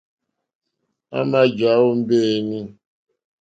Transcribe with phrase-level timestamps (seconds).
[1.17, 2.59] À mà jàwó mbéǃéní.